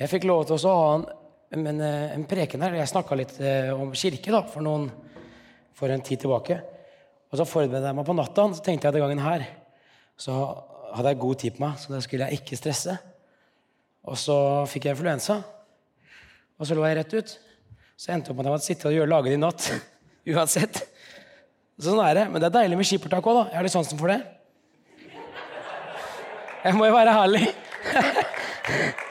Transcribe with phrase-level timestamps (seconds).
[0.00, 2.78] Jeg fikk lov til å ha en, en, en preken her.
[2.78, 4.86] Jeg snakka litt eh, om kirke da, for, noen,
[5.76, 6.56] for en tid tilbake.
[7.28, 9.44] Og så forberedte jeg meg på natta, så tenkte jeg at gangen her
[10.20, 10.36] så
[10.96, 12.94] hadde jeg god tid på meg, så da skulle jeg ikke stresse.
[14.08, 14.38] Og så
[14.72, 15.36] fikk jeg influensa,
[16.56, 17.34] og så lå jeg rett ut.
[18.00, 19.68] Så endte jeg opp med at jeg måtte sitte og gjøre laget i natt.
[20.32, 20.80] Uansett.
[21.76, 22.24] Sånn er det.
[22.32, 23.44] Men det er deilig med skippertak òg, da.
[23.52, 24.18] Jeg har litt sansen for det.
[26.64, 27.46] Jeg må jo være herlig.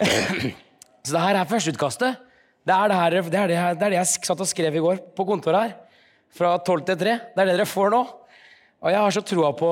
[0.00, 2.26] så det her er førsteutkastet.
[2.66, 4.76] Det er det, her, det, er det, her, det er det jeg satt og skrev
[4.76, 5.76] i går på kontoret her.
[6.36, 7.16] Fra tolv til tre.
[7.34, 8.02] Det er det dere får nå.
[8.80, 9.70] Og jeg har så troa på,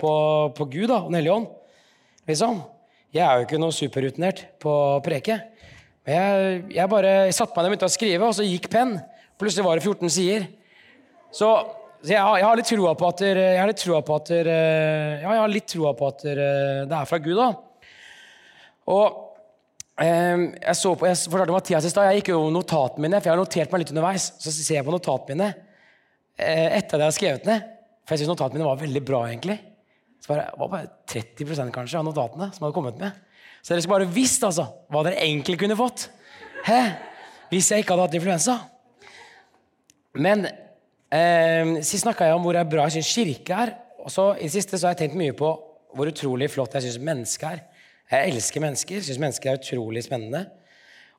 [0.00, 0.12] på,
[0.56, 1.50] på Gud da, Den hellige ånd.
[2.28, 2.62] Liksom.
[3.12, 5.36] Jeg er jo ikke noe superrutinert på å preke.
[6.06, 8.70] Men jeg, jeg bare jeg satte meg ned og begynte å skrive, og så gikk
[8.72, 8.96] penn.
[9.38, 10.46] Plutselig var det 14 sider.
[11.32, 11.50] Så,
[12.02, 15.20] så jeg, jeg, har litt troa på at, jeg har litt troa på at, ja,
[15.20, 17.38] jeg har litt troa på at det er fra Gud.
[17.38, 17.50] da.
[18.90, 19.31] Og
[20.00, 23.34] jeg så på, jeg fortalte Mathias i stad, jeg gikk jo notatene mine, for jeg
[23.34, 24.30] har notert meg litt underveis.
[24.40, 25.50] Så ser jeg på notatene mine
[26.38, 27.68] eh, etter at jeg har skrevet ned.
[28.02, 29.26] For jeg syns notatene mine var veldig bra.
[29.28, 29.58] egentlig.
[30.22, 33.20] Så bare, det var bare 30% kanskje av notatene som hadde kommet med.
[33.62, 36.08] Så dere skulle bare visst altså, hva dere egentlig kunne fått.
[36.66, 36.80] Hæ?
[37.52, 38.56] Hvis jeg ikke hadde hatt influensa.
[40.18, 43.74] Men eh, sist snakka jeg om hvor bra jeg syns kirke er.
[44.02, 45.52] Og så i det siste så har jeg tenkt mye på
[45.92, 47.62] hvor utrolig flott jeg syns mennesket er.
[48.12, 49.00] Jeg elsker mennesker.
[49.00, 50.44] Syns mennesker er utrolig spennende.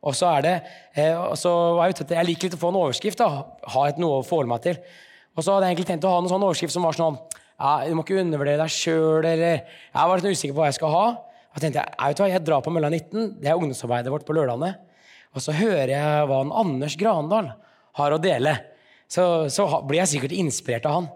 [0.03, 0.53] Og så er det,
[0.99, 3.17] eh, og så var Jeg ute jeg liker litt å få en overskrift.
[3.17, 4.77] da, Ha et noe å forholde meg til.
[5.35, 7.17] Og så hadde jeg egentlig tenkt å ha en sånn overskrift som var sånn
[7.59, 10.79] ja, Du må ikke undervurdere deg sjøl, eller Jeg var litt usikker på hva jeg
[10.79, 11.05] skal ha.
[11.55, 14.33] Og tenkte jeg, jeg, hva, jeg drar på Mølla 19, det er ungdomsarbeidet vårt på
[14.33, 14.75] lørdagene.
[15.33, 17.53] Og så hører jeg hva en Anders Grandal
[17.93, 18.57] har å dele
[19.13, 21.07] så, så blir jeg sikkert inspirert av han.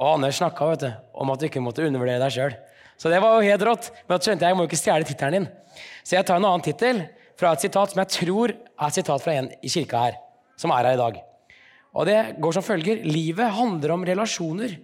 [0.00, 0.70] Og Anders snakka
[1.12, 2.56] om at du ikke måtte undervurdere deg sjøl.
[3.00, 3.88] Så det var jo helt rått.
[4.04, 5.48] Men da skjønte jeg jeg må jo ikke stjele tittelen din.
[6.04, 7.02] Så jeg tar en annen tittel
[7.40, 10.18] fra et sitat som jeg tror er et sitat fra en i kirka her,
[10.60, 11.20] som er her i dag.
[11.96, 14.76] Og det går som følger Livet handler om relasjoner.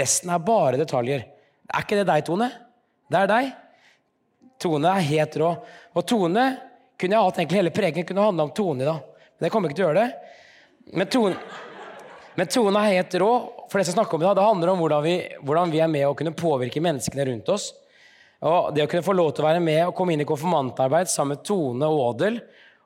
[0.00, 1.26] Resten er bare detaljer.
[1.68, 2.48] Er ikke det deg, Tone?
[3.08, 3.52] Det er deg.
[4.58, 5.52] Tone er helt rå.
[5.94, 6.48] Og Tone
[6.98, 9.04] kunne jeg hatt egentlig hele preken kunne handla om Tone i dag.
[9.36, 10.34] Men jeg kommer ikke til å gjøre det.
[10.96, 11.36] Men tonen,
[12.38, 13.32] men troen er helt rå.
[13.66, 16.14] for Det som om det, det handler om hvordan vi, hvordan vi er med å
[16.14, 17.72] kunne påvirke menneskene rundt oss.
[18.46, 21.10] Og Det å kunne få lov til å være med og komme inn i konfirmantarbeid
[21.10, 22.38] sammen med Tone og Ådel,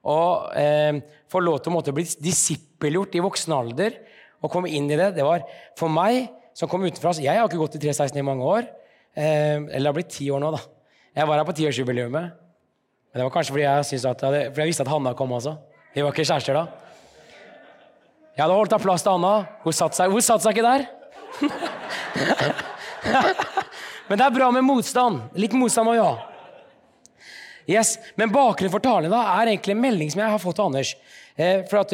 [0.09, 4.01] og eh, få lov til å bli disippelgjort i voksen alder
[4.43, 5.45] og komme inn i det, det var
[5.79, 8.67] for meg som kom utenfra Jeg har ikke gått i 316 i mange år.
[9.15, 10.65] Eh, eller det har blitt ti år nå, da.
[11.13, 12.11] Jeg var her på tiårsjubileet.
[12.13, 12.33] Men
[13.13, 15.55] det var kanskje fordi jeg, at, for jeg visste at Hanna kom også.
[15.93, 16.65] Vi var ikke kjærester da.
[18.33, 19.31] Jeg hadde holdt av plass til Anna.
[19.61, 20.87] Hun satte seg, hun satt seg ikke der.
[24.09, 25.21] Men det er bra med motstand.
[25.37, 26.15] Litt motstand må vi ha.
[27.69, 27.99] Yes.
[28.17, 30.91] Men bakgrunnen for talen da, er egentlig en melding som jeg har fått av Anders.
[31.37, 31.93] Eh, for at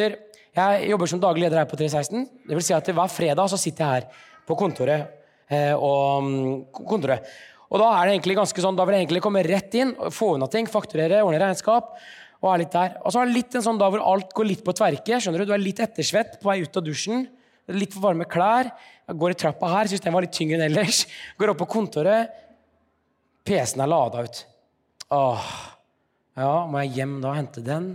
[0.59, 2.27] Jeg jobber som daglig leder her på 316.
[2.47, 4.07] Det vil si at Hver fredag så sitter jeg her
[4.47, 5.01] på kontoret.
[5.51, 7.21] Eh, og, mm, kontoret.
[7.69, 10.35] og da er det egentlig ganske sånn, da vil jeg egentlig komme rett inn, få
[10.37, 11.99] unna ting, fakturere, ordne regnskap
[12.39, 12.95] og er litt der.
[13.03, 15.19] Og så det litt en sånn da hvor alt går litt på tverke.
[15.19, 17.27] skjønner Du Du er litt ettersvett på vei ut av dusjen.
[17.69, 18.71] Litt for varme klær.
[19.09, 21.03] Jeg går i trappa her, syns den var litt tyngre enn ellers.
[21.39, 22.31] Går opp på kontoret.
[23.45, 24.41] PC-en er lada ut.
[25.17, 25.51] Åh.
[26.39, 27.91] Ja, må jeg hjem da og hente den?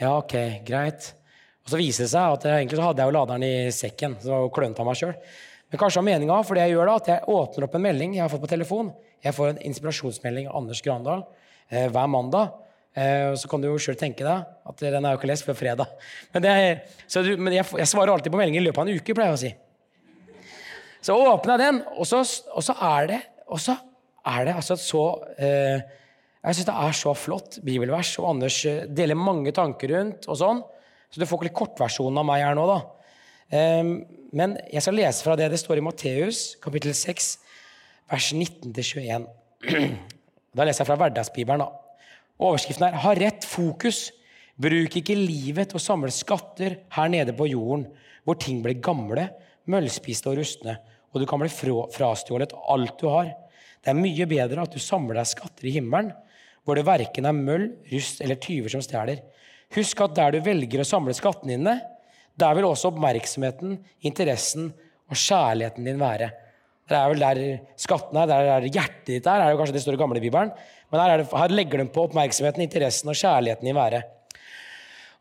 [0.00, 0.34] Ja, ok,
[0.66, 1.10] greit.
[1.66, 4.16] Og så viser det seg at egentlig så hadde jeg jo laderen i sekken.
[4.20, 5.32] så det var jo klønt av meg selv.
[5.66, 8.14] Men kanskje har meninga, for det jeg gjør da, at jeg åpner opp en melding
[8.14, 8.92] jeg har fått på telefon.
[9.26, 11.24] Jeg får en inspirasjonsmelding av Anders Grandal
[11.68, 12.54] eh, hver mandag.
[12.96, 15.58] Eh, så kan du jo sjøl tenke deg at den er jo ikke lest før
[15.58, 15.90] fredag.
[16.32, 19.16] Men, er, du, men jeg, jeg, svarer alltid på meldinger i løpet av en uke,
[19.16, 19.54] pleier jeg å si.
[21.04, 22.22] Så åpna jeg den, og så,
[22.56, 23.76] og så er det og så
[24.26, 25.04] er det altså så
[25.38, 25.78] eh,
[26.42, 30.28] Jeg syns det er så flott bibelvers, og Anders eh, deler mange tanker rundt.
[30.30, 30.62] og sånn,
[31.10, 32.78] Så du får ikke litt kortversjonen av meg her nå, da.
[33.54, 33.82] Eh,
[34.36, 37.32] men jeg skal lese fra det det står i Matteus kapittel 6,
[38.10, 39.26] vers 19-21.
[40.56, 41.60] Da leser jeg fra Hverdagsbibelen.
[41.60, 41.85] da.
[42.38, 44.12] Overskriften er 'Ha rett fokus'.
[44.58, 47.86] Bruk ikke livet til å samle skatter her nede på jorden,
[48.24, 49.28] hvor ting blir gamle,
[49.68, 50.78] møllspiste og rustne,
[51.12, 53.34] og du kan bli frastjålet alt du har.
[53.84, 56.12] Det er mye bedre at du samler deg skatter i himmelen,
[56.64, 59.20] hvor det verken er møll, rust eller tyver som stjeler.
[59.76, 61.76] Husk at der du velger å samle skattene dine,
[62.36, 64.72] der vil også oppmerksomheten, interessen
[65.10, 66.32] og kjærligheten din være.
[66.86, 67.40] Det er vel der
[67.80, 70.52] skattene er, der er hjertet ditt er, er jo kanskje det står i gamle Bibelen.
[70.92, 74.12] Men her, det, her, legger de på oppmerksomheten, interessen og kjærligheten i været.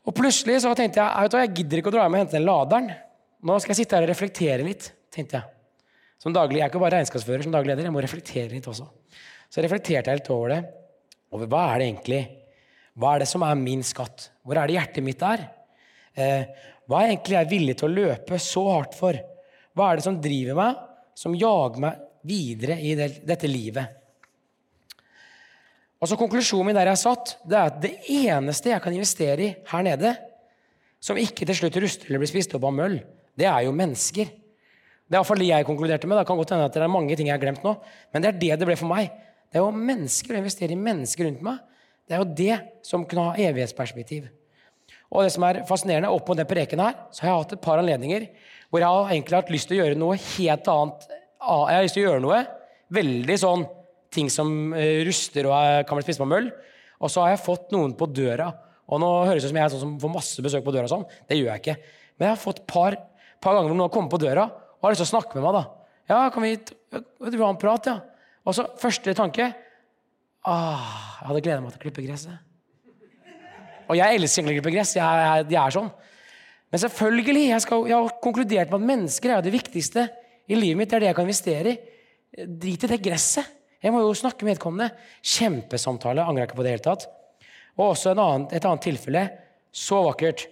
[0.05, 2.45] Og plutselig så tenkte jeg jeg, jeg gidder ikke å dra hjem og hente den
[2.45, 2.91] laderen.
[3.45, 4.91] Nå skal jeg sitte her og reflektere litt.
[5.13, 5.51] tenkte Jeg
[6.21, 8.85] Som daglig, jeg er ikke bare regnskapsfører som daglig leder, jeg må reflektere litt også.
[9.49, 10.61] Så reflekterte jeg litt over det.
[11.31, 12.23] over hva er det egentlig
[12.95, 14.29] Hva er det som er min skatt?
[14.45, 15.41] Hvor er det hjertet mitt er?
[16.15, 16.45] Eh,
[16.87, 19.17] hva er egentlig jeg villig til å løpe så hardt for?
[19.75, 20.77] Hva er det som driver meg,
[21.17, 24.04] som jager meg videre i det, dette livet?
[26.05, 29.41] Og så Konklusjonen min der jeg satt, det er at det eneste jeg kan investere
[29.41, 30.11] i her nede,
[31.01, 32.99] som ikke til slutt ruster eller blir spist opp av møll,
[33.33, 34.27] det er jo mennesker.
[34.29, 36.19] Det er iallfall det jeg konkluderte med.
[36.19, 37.73] Det kan godt hende at det er mange ting jeg har glemt nå,
[38.13, 39.15] men det er det det ble for meg.
[39.49, 41.63] Det er jo mennesker, å investere i mennesker rundt meg.
[42.05, 44.27] Det er jo det som kunne ha evighetsperspektiv.
[45.09, 47.63] Og det som er fascinerende, opp på den preken her, så har jeg hatt et
[47.65, 48.27] par anledninger
[48.69, 51.09] hvor jeg har egentlig hatt lyst til å gjøre noe helt annet.
[51.09, 52.43] Jeg har lyst til å gjøre noe
[52.93, 53.65] veldig sånn
[54.15, 56.49] ting som eh, ruster og kan bli spist på møll.
[57.03, 58.49] Og så har jeg fått noen på døra.
[58.85, 60.89] Og nå høres det ut som jeg er sånn som får masse besøk på døra.
[60.89, 61.05] sånn.
[61.27, 61.77] Det gjør jeg ikke.
[62.15, 62.97] Men jeg har fått et par,
[63.43, 65.45] par ganger hvor noen har kommet på døra og har lyst til å snakke med
[65.47, 65.57] meg.
[65.57, 65.63] da.
[66.05, 66.55] Ja, kan vi
[67.33, 67.99] du ha en prat, ja?
[68.45, 69.47] Og så første tanke
[70.45, 72.37] ah, Jeg hadde gleda meg til å klippe gresset.
[73.89, 74.93] Og jeg elsker egentlig å klippe gress.
[74.97, 75.89] Jeg, jeg, jeg, er sånn.
[76.73, 80.07] Men selvfølgelig, jeg, skal, jeg, har konkludert med at mennesker er det viktigste
[80.49, 80.89] i livet mitt.
[80.89, 81.77] Det er det jeg kan investere i.
[82.45, 83.51] Drit i det gresset.
[83.85, 84.89] Jeg må jo snakke med vedkommende.
[85.21, 86.25] Kjempesamtale.
[86.25, 87.05] Angrer ikke på det hele tatt.
[87.77, 89.27] Og også annen, et annet tilfelle.
[89.69, 90.47] Så vakkert.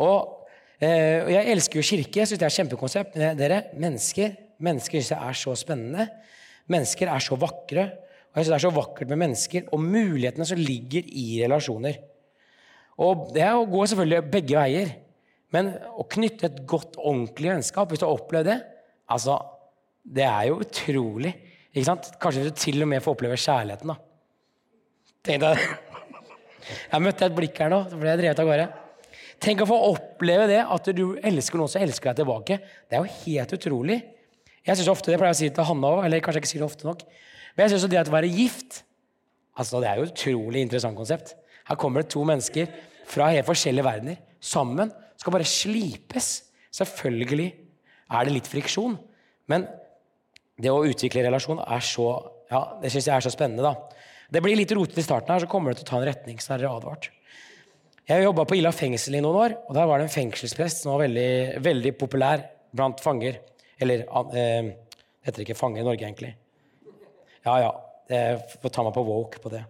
[0.00, 0.40] Og
[0.82, 2.20] Eh, jeg elsker jo kirke.
[2.20, 3.14] Jeg syns det er et kjempekonsept.
[3.18, 4.34] Men dere, mennesker
[4.64, 6.08] mennesker synes jeg er så spennende.
[6.72, 7.86] Mennesker er så vakre.
[8.32, 11.98] Og jeg synes det er så vakkert med mennesker og mulighetene som ligger i relasjoner.
[13.04, 14.94] Og det går selvfølgelig begge veier.
[15.54, 18.56] Men å knytte et godt, ordentlig vennskap, hvis du har opplevd det,
[19.14, 19.36] altså,
[20.02, 21.34] det er jo utrolig.
[21.74, 22.08] Ikke sant?
[22.22, 23.90] Kanskje du til og med får oppleve kjærligheten.
[23.90, 23.98] da.
[25.26, 25.60] Tenk deg
[26.92, 28.66] Jeg møtte et blikk her nå, så ble jeg drevet av gårde.
[29.42, 32.56] Tenk å få oppleve det, at du elsker noen som elsker deg tilbake.
[32.88, 33.98] Det er jo helt utrolig.
[34.64, 36.52] Jeg synes ofte, Det pleier jeg å si til Hanna òg, eller kanskje jeg ikke
[36.54, 37.04] sier det ofte nok.
[37.54, 38.80] Men jeg synes det at å være gift
[39.60, 41.34] altså det er jo et utrolig interessant konsept.
[41.68, 42.70] Her kommer det to mennesker
[43.08, 44.90] fra helt forskjellige verdener sammen.
[45.20, 46.30] Skal bare slipes.
[46.74, 47.52] Selvfølgelig
[48.10, 48.96] er det litt friksjon.
[49.50, 49.68] Men
[50.60, 52.08] det å utvikle relasjon er så
[52.50, 53.64] ja, det synes jeg er så spennende.
[53.64, 54.04] da.
[54.30, 56.40] Det blir litt rotete i starten, her, så kommer det til å ta en retning.
[56.40, 57.10] så er advart.
[58.04, 60.92] Jeg jobba på Ila fengsel i noen år, og der var det en fengselsprest som
[60.92, 63.40] var veldig, veldig populær blant fanger.
[63.80, 64.04] Eller
[64.36, 64.72] eh,
[65.24, 66.34] heter ikke fanger i Norge, egentlig.
[67.46, 67.72] Ja, ja.
[68.12, 69.62] Jeg får ta meg på woke på det.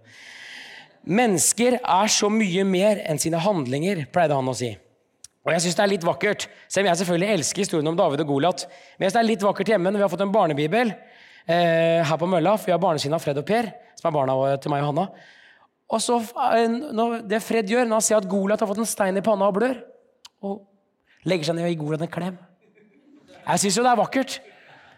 [1.07, 4.73] Mennesker er så mye mer enn sine handlinger, pleide han å si.
[5.45, 8.23] Og jeg syns det er litt vakkert, selv om jeg selvfølgelig elsker historien om David
[8.25, 8.65] og Goliat.
[8.97, 12.01] Men jeg synes det er litt vakkert hjemme når vi har fått en barnebibel eh,
[12.01, 13.69] her på mølla, for vi har barnesinna Fred og Per,
[14.01, 15.05] som er barna til meg og Hanna.
[15.93, 16.17] Og så,
[16.97, 19.51] når Det Fred gjør når han ser at Goliat har fått en stein i panna
[19.51, 19.77] og blør,
[20.45, 20.63] og
[21.29, 22.41] legger seg ned og gir Goliat en klem
[23.45, 24.39] Jeg syns jo det er vakkert.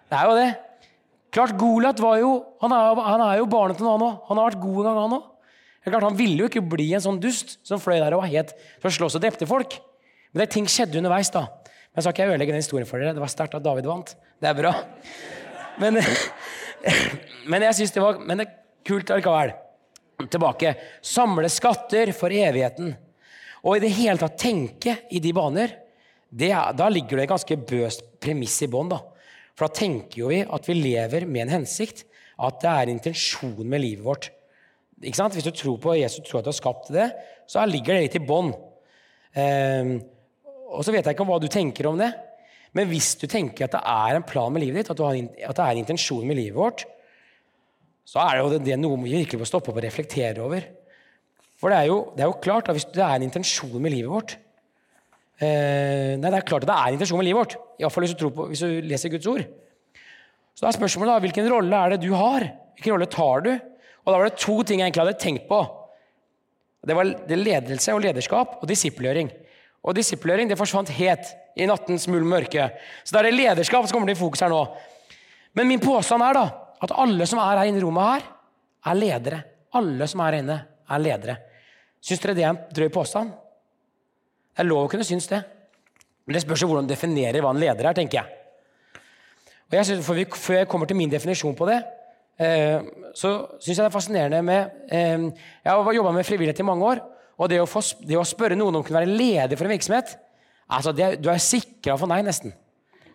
[0.07, 0.49] Det er jo det.
[1.35, 2.31] Klart, Goliat var jo
[2.63, 4.23] Han er, han er jo barnet til noe, han òg.
[4.31, 6.07] Han har vært god en gang, han òg.
[6.07, 8.95] Han ville jo ikke bli en sånn dust som fløy der og var for å
[8.95, 9.77] slåss og drepte folk.
[10.37, 11.31] Men det ting skjedde underveis.
[11.33, 11.47] da.
[11.49, 13.15] Men så skal ikke jeg ødelegge den historien for dere.
[13.17, 14.11] Det var sterkt at David vant.
[14.37, 14.73] Det er bra.
[15.81, 15.97] Men,
[17.51, 19.55] men jeg synes det var men det er kult allikevel
[20.29, 20.75] tilbake.
[21.01, 22.91] Samle skatter for evigheten.
[23.65, 25.73] Og i det hele tatt tenke i de baner.
[26.29, 28.93] Det, da ligger det et ganske bøst premiss i bånn.
[29.57, 32.05] For da tenker jo vi at vi lever med en hensikt.
[32.37, 34.29] At det er intensjon med livet vårt.
[35.01, 37.09] Hvis du tror på Jesus, tror at du har skapt det,
[37.49, 38.53] så ligger det litt i bånn.
[39.33, 39.97] Um,
[40.67, 42.11] og så vet jeg ikke om hva du tenker om det.
[42.77, 45.59] Men hvis du tenker at det er en plan med livet ditt, at, har, at
[45.59, 46.85] det er en intensjon med livet vårt,
[48.07, 50.67] så er det jo det, det noe vi virkelig må stoppe opp og reflektere over.
[51.57, 53.95] For det er, jo, det er jo, klart at hvis det er en intensjon med
[53.95, 54.35] livet vårt
[55.41, 57.57] eh, Nei, det er klart at det er en intensjon med livet vårt.
[57.81, 59.47] Iallfall hvis, du hvis du leser Guds ord.
[60.57, 62.45] Så da er spørsmålet da, hvilken rolle er det du har?
[62.77, 63.51] Hvilken rolle tar du?
[63.57, 65.65] Og da var det to ting jeg egentlig hadde tenkt på.
[66.87, 69.33] Det var ledelse og lederskap og disippelgjøring.
[69.87, 72.69] Og disiplering det forsvant helt i nattens mulm mørke.
[73.05, 74.63] Så da er det lederskap som kommer til fokus her nå.
[75.57, 76.47] Men min påstand er da
[76.83, 78.25] at alle som er her inne i rommet her,
[78.91, 79.43] er ledere.
[79.79, 80.59] Alle som er her inne,
[80.91, 81.37] er ledere.
[82.03, 83.31] Syns dere det er en drøy påstand?
[84.53, 85.41] Det er lov å kunne synes det.
[86.27, 89.03] Men det spørs jo hvordan du definerer hva en leder er, tenker jeg.
[89.67, 91.81] Og jeg synes, vi, Før jeg kommer til min definisjon på det,
[92.39, 92.83] eh,
[93.15, 95.31] så syns jeg det er fascinerende med eh,
[95.65, 97.03] Jeg har jobba med frivillighet i mange år.
[97.37, 99.75] Og det å, få, det å, spørre noen om å kunne være leder for en
[99.75, 100.15] virksomhet
[100.73, 102.55] altså det, Du er sikra for nei, nesten.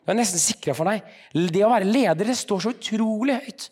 [0.02, 1.06] Du er nesten sikra for deg.
[1.34, 3.70] Det å være leder det står så utrolig høyt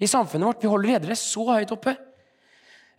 [0.00, 0.62] i samfunnet vårt.
[0.62, 1.96] Vi holder ledere så høyt oppe.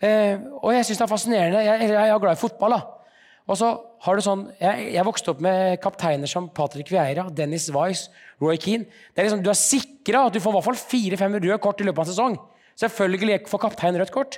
[0.01, 1.63] Eh, og jeg syns det er fascinerende.
[1.65, 2.77] Jeg, jeg, er glad i fotball.
[2.77, 2.81] da.
[3.47, 3.71] Og så
[4.03, 8.07] har du sånn, jeg, jeg vokste opp med kapteiner som Patrick Vieira, Dennis Weiss,
[8.43, 8.89] Roy Keane.
[9.13, 11.81] Det er liksom, Du er sikra at du får i hvert fall fire-fem røde kort
[11.81, 12.37] i løpet av en sesong.
[12.77, 14.37] Selvfølgelig får kapteinen rødt kort.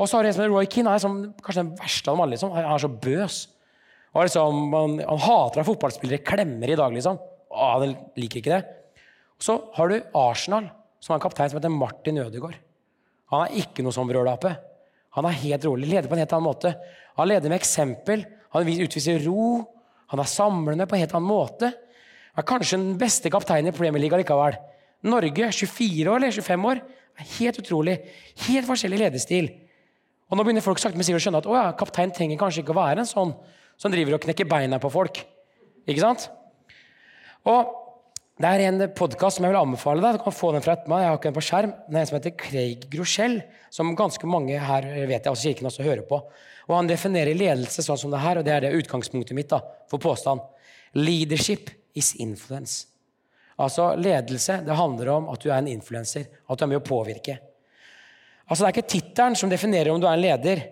[0.00, 0.94] Og så har du en som Roy Keane.
[0.96, 2.36] Er som, kanskje den verste av dem alle.
[2.36, 2.54] Liksom.
[2.56, 3.40] Han er så bøs.
[4.16, 7.20] Liksom, han, han hater at fotballspillere klemmer i dag, liksom.
[7.50, 8.62] Å, han liker ikke det.
[9.36, 12.56] Og så har du Arsenal, som har en kaptein som heter Martin Ødegaard.
[13.30, 14.54] Han er ikke noe sånn brølape.
[15.18, 16.74] Han er helt rolig, leder på en helt annen måte.
[17.18, 18.24] Han leder med eksempel.
[18.54, 19.60] Han utviser ro.
[20.10, 21.70] Han er samlende på en helt annen måte.
[22.34, 24.56] Han er kanskje den beste kapteinen i Premier League likevel.
[25.06, 26.80] Norge, 24 år eller 25 år,
[27.38, 27.96] helt utrolig.
[28.46, 29.50] Helt forskjellig lederstil.
[30.30, 32.62] Og nå begynner folk sakte men sikkert å skjønne at å ja, kaptein trenger kanskje
[32.62, 33.34] ikke å være en sånn
[33.80, 35.18] som driver og knekker beina på folk.
[35.90, 36.28] Ikke sant?
[37.50, 37.72] Og
[38.40, 40.16] det er en podkast som jeg vil anbefale deg.
[40.16, 41.02] Du kan få den fra etter meg.
[41.02, 41.74] Jeg har ikke den på skjerm.
[41.88, 43.34] Den er en som heter Craig Groschel,
[43.74, 46.22] som ganske mange her vet jeg, altså kirken også hører på.
[46.70, 49.58] Og Han definerer ledelse sånn som det her, og det er det utgangspunktet mitt da,
[49.90, 50.44] for påstand.
[50.96, 51.68] Leadership
[51.98, 52.86] is influence.
[53.60, 56.86] Altså Ledelse det handler om at du er en influenser, at du er med å
[56.86, 57.36] påvirke.
[58.50, 60.64] Altså Det er ikke tittelen som definerer om du er en leder.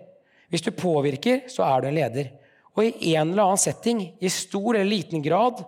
[0.51, 2.31] Hvis du påvirker, så er du en leder.
[2.75, 5.61] Og i en eller annen setting, i stor eller liten grad,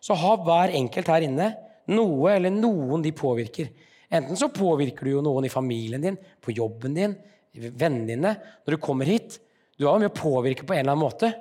[0.00, 1.50] så har hver enkelt her inne
[1.90, 3.70] noe eller noen de påvirker.
[4.10, 7.16] Enten så påvirker du jo noen i familien din, på jobben din,
[7.54, 8.34] vennene dine.
[8.66, 9.40] Når du kommer hit.
[9.76, 11.32] Du har jo mye å påvirke på en eller annen måte.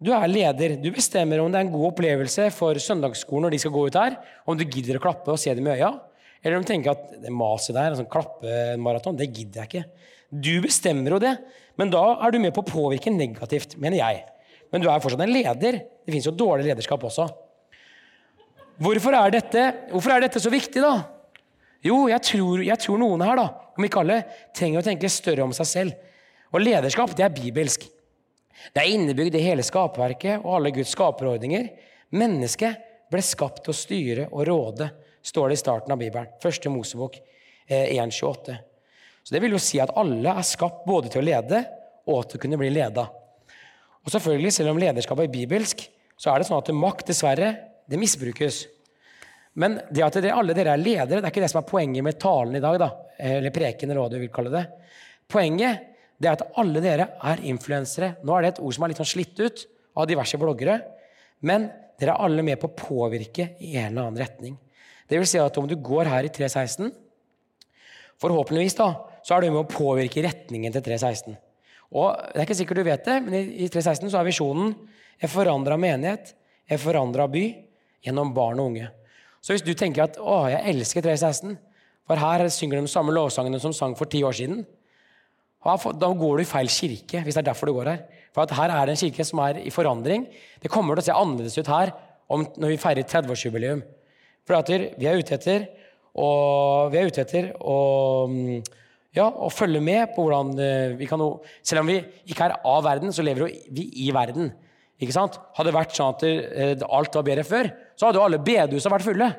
[0.00, 0.76] Du er leder.
[0.80, 3.98] Du bestemmer om det er en god opplevelse for søndagsskolen når de skal gå ut
[3.98, 5.92] her, om du gidder å klappe og se dem i øya.
[6.44, 10.10] Eller du tenker at det maset der, sånn klappemaraton, det gidder jeg ikke.
[10.28, 11.32] Du bestemmer jo det,
[11.80, 14.20] men da er du med på å påvirke negativt, mener jeg.
[14.72, 15.80] Men du er fortsatt en leder.
[16.04, 17.26] Det fins jo dårlig lederskap også.
[18.82, 20.96] Hvorfor er, dette, hvorfor er dette så viktig, da?
[21.84, 23.46] Jo, jeg tror, jeg tror, noen her, da,
[23.76, 24.22] om ikke alle,
[24.56, 26.14] trenger å tenke større om seg selv.
[26.52, 27.86] Og lederskap, det er bibelsk.
[28.74, 31.70] Det er innebygd i hele skapverket og alle Guds skaperordninger.
[32.14, 32.82] Mennesket
[33.12, 34.90] ble skapt til å styre og råde
[35.24, 36.28] står det i starten av Bibelen.
[36.42, 37.18] Første Mosebok
[37.68, 38.52] 1,28.
[38.52, 38.58] Eh,
[39.24, 41.64] Så Det vil jo si at alle er skapt både til å lede
[42.06, 43.08] og til å kunne bli leda.
[44.04, 47.56] Og selvfølgelig, Selv om lederskapet er bibelsk, så er det sånn at makt dessverre,
[47.88, 48.66] det misbrukes.
[49.54, 52.04] Men det at dere, alle dere er ledere, det er ikke det som er poenget
[52.04, 52.78] med talen i dag.
[52.78, 54.66] da, Eller preken, eller hva du vil kalle det.
[55.28, 55.80] Poenget
[56.20, 58.16] det er at alle dere er influensere.
[58.22, 59.66] Nå er det et ord som er litt sånn slitt ut
[59.96, 60.80] av diverse bloggere.
[61.42, 64.58] Men dere er alle med på å påvirke i en eller annen retning.
[65.10, 66.92] Det vil si at om du går her i 316,
[68.22, 68.88] forhåpentligvis da,
[69.24, 71.36] så er du med å påvirke retningen til 316.
[71.94, 75.30] Og Det er ikke sikkert du vet det, men i 316 så er visjonen en
[75.30, 76.34] forandra menighet,
[76.68, 77.44] en forandra by,
[78.04, 78.88] gjennom barn og unge.
[79.44, 81.56] Så hvis du tenker at 'Å, jeg elsker 316',
[82.06, 84.66] for her synger de samme lovsangene som sang for ti år siden,
[85.64, 88.00] da går du i feil kirke, hvis det er derfor du går her.
[88.34, 90.26] For her er det en kirke som er i forandring.
[90.60, 91.92] Det kommer til å se annerledes ut her
[92.28, 93.82] når vi feirer 30-årsjubileum.
[94.44, 95.66] For vi er ute etter
[96.14, 97.78] og vi er ute etter å,
[99.16, 101.22] ja, å følge med på hvordan eh, vi kan
[101.62, 101.98] Selv om vi
[102.30, 104.52] ikke er av verden, så lever vi i verden.
[105.02, 105.40] Ikke sant?
[105.56, 108.92] Hadde det vært sånn at eh, alt var bedre før, så hadde jo alle bedehusa
[108.92, 109.30] vært fulle.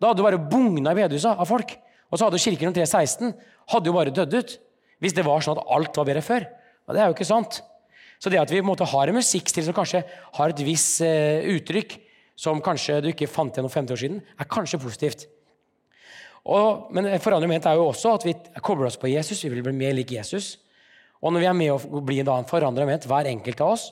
[0.00, 1.74] Da hadde det bare bugna i bedehusa av folk.
[2.10, 3.34] Og så hadde kirken om 316
[3.74, 4.54] hadde jo bare dødd ut.
[5.02, 6.46] Hvis det var sånn at alt var bedre før.
[6.86, 7.60] Og det er jo ikke sant.
[8.20, 10.02] Så det at vi på en måte har en musikkstil som kanskje
[10.36, 11.94] har et visst uh, uttrykk,
[12.40, 15.26] som kanskje du ikke fant igjen for 50 år siden, er kanskje positivt.
[16.48, 18.32] Og, men forandring ment er jo også at vi
[18.64, 19.42] kobler oss på Jesus.
[19.44, 20.54] Vi vil bli mer lik Jesus.
[21.20, 23.90] Og når vi er med å bli en forandra ment, hver enkelt av oss,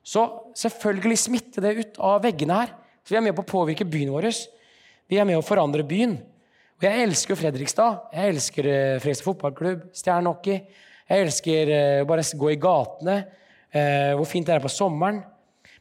[0.00, 0.24] så
[0.56, 2.72] selvfølgelig smitter det ut av veggene her.
[3.04, 4.30] Så vi er med på å påvirke byen vår.
[5.10, 6.16] Vi er med å forandre byen.
[6.80, 8.06] Og jeg elsker Fredrikstad.
[8.16, 10.62] Jeg elsker uh, Fredrikstad fotballklubb, stjernehockey.
[11.10, 13.18] Jeg elsker bare bare gå i gatene.
[13.74, 15.20] Uh, hvor fint det er på sommeren.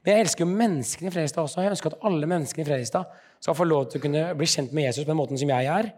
[0.03, 1.63] Men jeg elsker jo menneskene i Fredrikstad også.
[1.63, 4.71] Jeg ønsker at alle menneskene i Fredrikstad skal få lov til å kunne bli kjent
[4.75, 5.91] med Jesus på den måten som jeg er.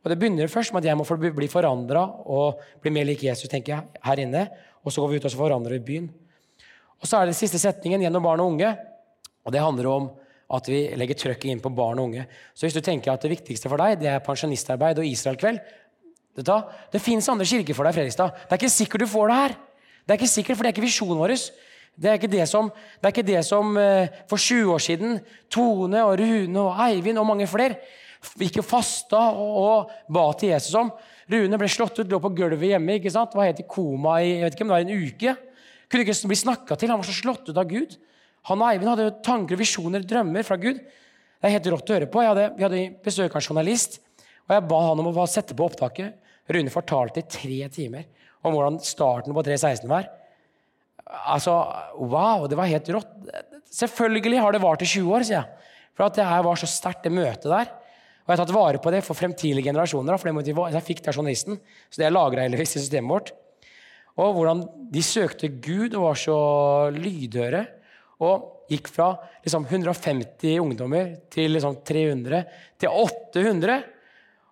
[0.00, 1.04] Og Det begynner først med at jeg må
[1.36, 4.46] bli forandra og bli mer lik Jesus tenker jeg, her inne.
[4.84, 6.08] Og så går vi ut og forandrer byen.
[7.00, 8.70] Og så er det den siste setningen gjennom barn og unge.
[9.44, 10.08] Og det handler om
[10.50, 12.26] at vi legger trøkket inn på barn og unge.
[12.54, 15.60] Så hvis du tenker at det viktigste for deg det er pensjonistarbeid og Israel-kveld
[16.40, 18.32] Det, fins andre kirker for deg, i Fredrikstad.
[18.46, 19.54] Det er ikke sikkert du får det her.
[20.06, 21.34] Det er ikke sikkert, for det er ikke visjonen vår.
[22.00, 22.70] Det er ikke det som,
[23.00, 25.18] det ikke det som eh, for 20 år siden
[25.52, 27.76] Tone og Rune og Eivind og mange flere
[28.40, 30.92] gikk og fasta og, og ba til Jesus om.
[31.30, 32.98] Rune ble slått ut, lå på gulvet hjemme.
[32.98, 33.34] ikke sant?
[33.36, 35.34] Var helt i koma i jeg vet ikke om det var en uke.
[35.90, 36.92] Kunne ikke bli snakka til.
[36.92, 37.96] Han var så slått ut av Gud.
[38.48, 40.80] Han og Eivind hadde tanker, visjoner, drømmer fra Gud.
[40.80, 42.22] Det er helt rått å høre på.
[42.24, 44.00] Hadde, vi hadde besøk av en journalist,
[44.46, 46.16] og jeg ba han om å sette på opptaket.
[46.50, 48.08] Rune fortalte i tre timer
[48.42, 50.08] om hvordan starten på 316 var.
[51.10, 51.54] Altså,
[51.98, 53.10] wow, det var helt rått.
[53.70, 55.68] Selvfølgelig har det vart i 20 år, sier jeg.
[55.96, 57.70] For at det her var så sterkt, det møtet der.
[58.24, 60.18] Og jeg har tatt vare på det for fremtidige generasjoner.
[60.18, 61.58] for Jeg fikk det av journalisten,
[61.90, 63.32] så det er lagra heldigvis i systemet vårt.
[64.20, 66.38] Og hvordan de søkte Gud og var så
[66.94, 67.64] lydhøre.
[68.20, 69.14] Og gikk fra
[69.44, 72.44] liksom 150 ungdommer til liksom 300
[72.78, 73.80] til 800.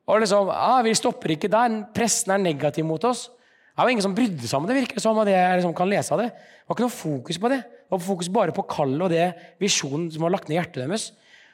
[0.09, 1.85] Og liksom, ah, Vi stopper ikke der.
[1.95, 3.29] Pressen er negativ mot oss.
[3.79, 4.75] Det var ingen som brydde seg om det.
[4.75, 6.33] virker som, det jeg liksom kan lese av det.
[6.35, 7.59] Det var ikke noe fokus på det.
[7.63, 9.27] Det var fokus bare på kallet og det
[9.63, 11.05] visjonen som var lagt ned i hjertet deres.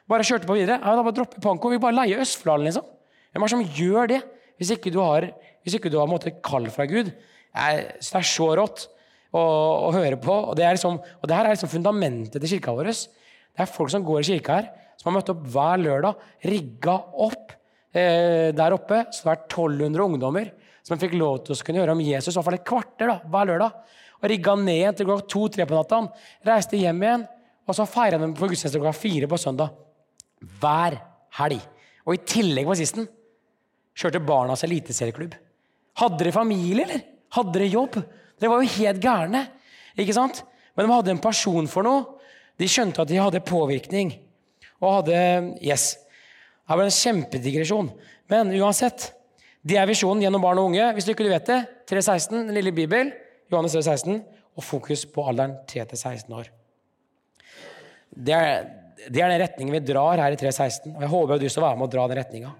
[0.08, 0.78] Bare kjørte på videre.
[0.80, 1.68] Ja, da bare droppe Panko.
[1.68, 2.86] Vi bare leier Østflalen, liksom.
[3.28, 4.22] Hvem er det som gjør det?
[4.56, 5.28] Hvis ikke du har,
[5.68, 7.12] hvis ikke du har måte, kall fra Gud.
[7.12, 8.86] Jeg, det er så rått
[9.28, 10.40] å, å høre på.
[10.48, 12.88] Og det, liksom, og det, her er liksom fundamentet til kirka vår.
[12.88, 16.98] Det er folk som går i kirka her, som har møtt opp hver lørdag, rigga
[17.28, 17.52] opp
[17.92, 19.04] eh, der oppe.
[19.12, 20.54] Så det er 1200 ungdommer
[20.84, 23.16] som fikk lov til å kunne høre om Jesus i hvert fall et kvarter da,
[23.32, 23.78] hver lørdag.
[24.20, 26.00] Og rigga ned igjen til klokka to-tre på natta.
[26.46, 27.24] Reiste hjem igjen,
[27.64, 29.72] og så feira de på gudstjeneste klokka fire på søndag.
[30.60, 30.98] Hver
[31.40, 31.64] helg.
[32.04, 33.08] Og i tillegg på sisten
[33.96, 35.36] kjørte Barnas eliteserieklubb.
[36.00, 37.04] Hadde dere familie, eller?
[37.36, 37.98] Hadde dere jobb?
[38.40, 39.44] Dere var jo helt gærne.
[39.96, 40.42] ikke sant?
[40.74, 42.18] Men de hadde en pasjon for noe.
[42.58, 44.12] De skjønte at de hadde påvirkning.
[44.82, 45.18] Og hadde
[45.62, 45.94] Yes.
[46.68, 47.90] Her ble det en kjempedigresjon.
[48.32, 49.12] Men uansett,
[49.64, 50.90] det er visjonen gjennom barn og unge.
[50.92, 53.12] Hvis du ikke vet det, 316, den lille bibel,
[53.52, 54.18] Johannes 316,
[54.54, 56.50] og fokus på alderen 3-16 år.
[58.14, 58.66] Det er,
[59.08, 60.92] det er den retningen vi drar her i 316.
[60.92, 62.52] Og jeg håper du skal være med og dra den retninga.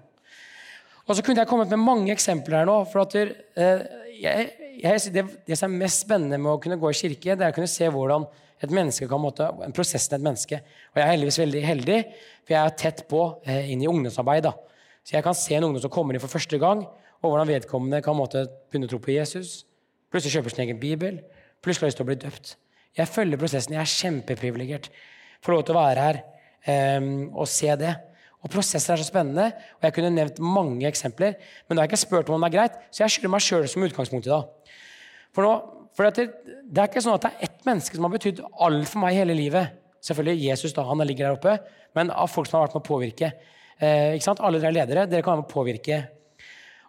[1.05, 2.79] Og så kunne jeg kommet med mange eksempler her nå.
[2.89, 3.85] for at eh,
[4.17, 4.49] jeg,
[4.81, 7.53] jeg, det, det, som er mest spennende med å kunne gå i kirke, det er
[7.53, 8.25] å kunne se hvordan
[8.65, 9.45] et menneske kan måtte,
[9.77, 10.63] prosessen et menneske.
[10.89, 11.99] Og jeg er heldigvis veldig heldig,
[12.41, 14.49] for jeg er tett på eh, inn i ungdomsarbeid.
[14.49, 14.55] da.
[15.05, 16.83] Så jeg kan se en ungdom som kommer inn for første gang,
[17.21, 19.63] og hvordan vedkommende kan måtte begynne å tro på Jesus.
[20.11, 21.19] Plutselig kjøper sin egen bibel.
[21.61, 22.55] Plutselig har lyst til å bli døpt.
[22.95, 23.75] Jeg følger prosessen.
[23.75, 24.89] Jeg er kjempeprivilegert.
[25.45, 26.19] Får lov til å være her
[27.01, 27.93] um, og se det.
[28.45, 29.47] Og Prosesser er så spennende,
[29.79, 31.33] og jeg kunne nevnt mange eksempler.
[31.65, 33.65] Men da har jeg ikke spurt om det er greit, så jeg skylder meg sjøl
[33.69, 34.75] som utgangspunkt i dag.
[35.33, 38.13] For, nå, for det, det, er ikke sånn at det er ett menneske som har
[38.13, 39.73] betydd alt for meg hele livet.
[40.05, 41.57] Selvfølgelig Jesus, da, han ligger der oppe,
[41.97, 43.31] men av folk som har vært med å påvirke.
[43.81, 44.41] Eh, ikke sant?
[44.43, 46.01] Alle dere er ledere, dere kan være med å påvirke.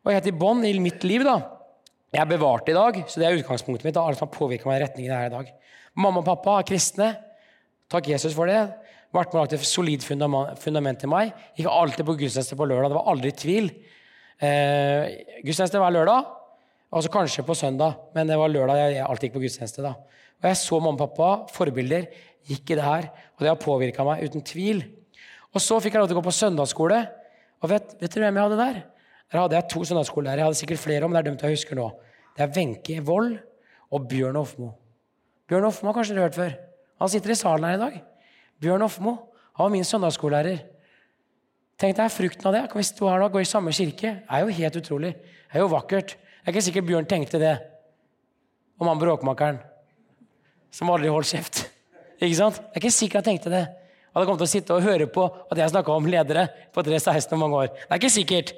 [0.04, 1.40] Og helt i bånn i mitt liv, da
[2.14, 3.94] Jeg er bevart i dag, så det er utgangspunktet mitt.
[3.96, 5.48] Da, alle som har meg i retningen her i dag.
[5.98, 7.08] Mamma og pappa er kristne.
[7.92, 8.60] Takk Jesus for det
[9.16, 11.32] vært med lagt et solid fundament til meg.
[11.56, 12.92] Ikke alltid på gudstjeneste på lørdag.
[12.92, 13.70] Det var aldri tvil.
[14.36, 16.30] Eh, gudstjeneste hver lørdag,
[16.92, 19.82] altså kanskje på søndag, men det var lørdag jeg alltid gikk på gudstjeneste.
[19.82, 19.94] da.
[20.42, 22.08] Og Jeg så mamma og pappa, forbilder,
[22.46, 24.84] gikk i det her, og det har påvirka meg uten tvil.
[25.56, 26.98] Og så fikk jeg lov til å gå på søndagsskole.
[27.64, 28.80] Og vet, vet dere hvem jeg hadde der?
[29.32, 30.42] Der hadde jeg to søndagsskolelærere.
[30.42, 31.86] Jeg hadde sikkert flere, men det er dem jeg husker nå.
[32.36, 33.38] Det er Wenche Wold
[33.96, 34.74] og Bjørn Hofmo.
[35.48, 36.52] Bjørn Hofmo har kanskje dere hørt før.
[37.00, 37.96] Han sitter i salen her i dag.
[38.60, 39.14] Bjørn Hofmo
[39.56, 40.60] han var min søndagsskolelærer.
[41.80, 42.62] Tenk deg frukten av det.
[42.72, 44.12] Kan vi stå her nå og gå i samme kirke?
[44.20, 45.14] Det er jo helt utrolig.
[45.16, 46.12] Det er jo vakkert.
[46.16, 47.56] Det er ikke sikkert Bjørn tenkte det
[48.76, 49.62] om han bråkmakeren
[50.76, 51.62] som aldri holdt kjeft.
[52.20, 52.60] Ikke sant?
[52.60, 53.64] Det er ikke sikkert han tenkte det.
[54.16, 57.34] Hadde kommet til å sitte og høre på at jeg snakka om ledere på 316
[57.36, 57.66] og mange år.
[57.76, 58.52] Det er ikke sikkert.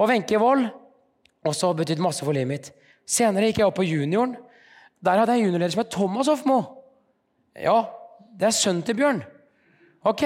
[0.00, 0.70] Og Wenche Wold
[1.44, 2.70] også betydd masse for livet mitt.
[3.04, 4.32] Senere gikk jeg opp på junioren.
[5.04, 6.56] Der hadde jeg en juniorleder som het Thomas Hofmo.
[7.52, 7.82] Ja,
[8.32, 9.20] det er sønnen til Bjørn.
[10.08, 10.24] Ok,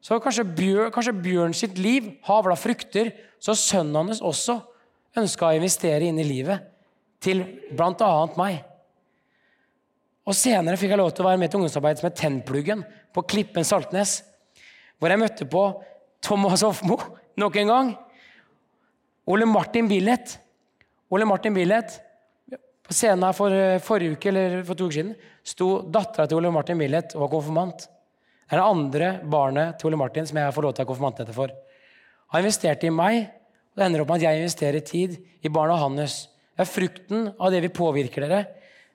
[0.00, 3.10] Så kanskje Bjørn, kanskje Bjørn sitt liv har avla frukter,
[3.42, 4.60] så sønnen hans også
[5.18, 6.62] ønska å investere inn i livet
[7.20, 7.42] til
[7.74, 8.10] bl.a.
[8.38, 8.60] meg.
[10.28, 13.24] Og Senere fikk jeg lov til å være med til ungdomsarbeid som het Tennpluggen på
[13.28, 14.20] Klippen Saltnes.
[14.98, 15.62] Hvor jeg møtte på
[16.24, 16.98] Thomas Hofmo
[17.38, 17.94] nok en gang.
[19.28, 20.38] Ole Martin Billett.
[21.12, 22.00] Ole Martin Billett
[22.88, 26.52] på scenen for eh, forrige uke, eller for to uker siden sto dattera til Ole
[26.52, 27.84] Martin Billett og var konfirmant.
[28.48, 30.88] Det er det andre barnet til Ole Martin som jeg får lov til å ha
[30.88, 31.52] konfirmantnette for.
[32.32, 35.76] Han investerte i meg, og det ender opp med at jeg investerer tid i barna
[35.80, 36.16] hans.
[36.56, 38.40] Det er frukten av det vi påvirker dere.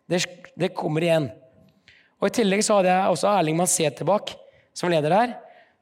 [0.10, 0.24] Det,
[0.58, 1.30] det kommer igjen.
[2.24, 4.30] Og I tillegg så hadde jeg også Erling Manseterbakk
[4.72, 5.32] som leder der.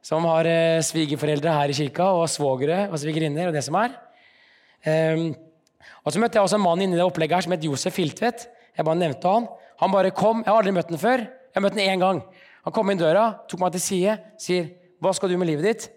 [0.02, 3.92] Som har eh, svigerforeldre her i kirka, og svogere og svigerinner og det som er.
[4.82, 5.28] Um,
[6.02, 8.48] og Så møtte jeg også en mann inni det opplegget her som het Josef Filtvedt.
[8.74, 9.46] Jeg bare nevnte han.
[9.84, 10.42] Han bare kom.
[10.42, 11.22] Jeg har aldri møtt han før.
[11.22, 12.22] Jeg har møtt han én gang.
[12.66, 15.90] Han kom inn døra, tok meg til side, sier 'Hva skal du med livet ditt?'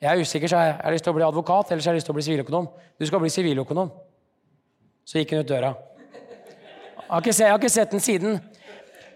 [0.00, 0.80] Jeg er usikker, så jeg.
[0.80, 2.68] Har lyst til å bli advokat eller så har jeg lyst til å bli siviløkonom.
[2.98, 3.90] Du skal bli siviløkonom.
[5.04, 5.74] Så gikk han ut døra.
[7.10, 8.40] Jeg har ikke sett den siden.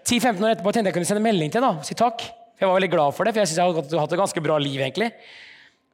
[0.04, 2.22] 10-15 år etterpå tenkte jeg kunne sende melding til da, og si takk.
[2.60, 4.58] Jeg var veldig glad for det, for jeg syns jeg hadde hatt et ganske bra
[4.62, 4.80] liv.
[4.80, 5.10] egentlig.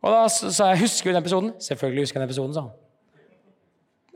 [0.02, 2.70] Og da sa jeg 'Husker du den episoden?' Selvfølgelig husker jeg den episoden, sa han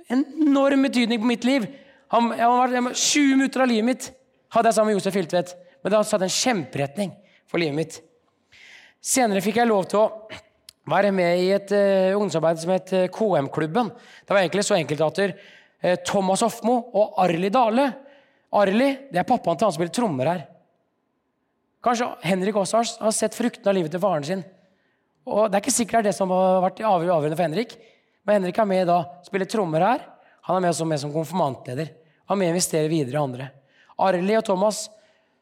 [0.09, 1.67] enorm betydning på mitt liv.
[2.15, 4.09] Han, jeg var, 20 minutter av livet mitt
[4.55, 5.55] hadde jeg sammen med Josef Hiltvedt.
[5.83, 7.15] Men det hadde en kjemperetning
[7.51, 7.99] for livet mitt.
[9.05, 10.07] Senere fikk jeg lov til å
[10.89, 13.91] være med i et uh, ungdomsarbeid som het uh, KM-klubben.
[14.25, 17.89] Det var egentlig så enkelt at uh, Thomas Hofmo og Arli Dale.
[18.55, 20.45] Arli det er pappaen til han som spiller trommer her.
[21.85, 24.45] Kanskje Henrik også har, sett fruktene av livet til faren sin.
[25.29, 27.75] Og Det er ikke sikkert det er det som har vært avgjørende for Henrik.
[28.25, 30.07] Men Henrik er med da, spiller trommer her.
[30.49, 31.91] Han er med som, med som konfirmantleder.
[32.29, 33.51] Han er med investerer investere videre i andre.
[34.05, 34.87] Arli og Thomas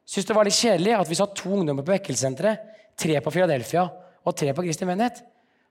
[0.03, 3.87] syntes det var litt kjedelig at vi satt to ungdommer på Vekkelsessenteret, tre på Philadelphia
[4.22, 5.22] og tre på Kristi menighet.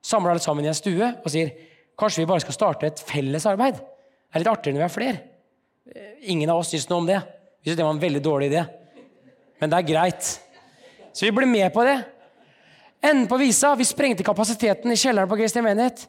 [0.02, 1.52] Samler alle sammen i en stue og sier
[2.00, 3.76] kanskje vi bare skal starte et felles arbeid.
[3.76, 5.20] Det er litt artigere når vi er flere.
[6.22, 7.20] Ingen av oss syns noe om det.
[7.62, 8.64] Vi syns det var en veldig dårlig idé.
[9.62, 10.30] Men det er greit.
[11.12, 11.98] Så vi ble med på det.
[13.02, 16.06] Enden på visa, vi sprengte kapasiteten i kjelleren på Kristi menighet.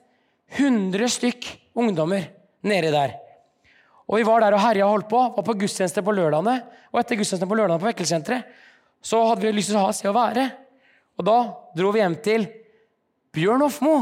[0.59, 1.49] 100 stykk
[1.81, 2.27] ungdommer
[2.69, 3.17] nedi der.
[4.09, 5.21] Og Vi var der og herja og holdt på.
[5.37, 6.59] Var på gudstjeneste på lørdagene.
[6.93, 8.59] Og etter gudstjeneste på lørdagene på Vekkelsenteret
[9.03, 10.45] så hadde vi lyst til å ha et sted å være.
[11.19, 11.39] Og da
[11.75, 12.45] dro vi hjem til
[13.35, 13.95] Bjørn Hofmo.